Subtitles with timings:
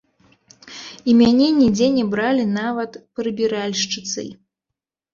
[1.05, 4.29] І мяне нідзе не бралі нават прыбіральшчыцай.